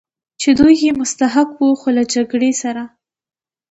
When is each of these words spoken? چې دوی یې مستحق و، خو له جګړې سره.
چې 0.41 0.49
دوی 0.59 0.75
یې 0.85 0.91
مستحق 1.01 1.49
و، 1.57 1.65
خو 1.79 1.89
له 1.97 2.03
جګړې 2.13 2.51
سره. 2.61 2.83